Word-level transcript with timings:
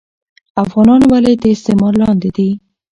افغانان 0.63 1.01
ولي 1.11 1.33
د 1.37 1.43
استعمار 1.55 1.93
لاندي 2.01 2.29
دي 2.37 2.49